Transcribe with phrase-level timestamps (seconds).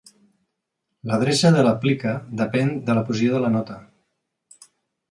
[1.11, 3.79] L'adreça de la plica depèn de la posició de la nota.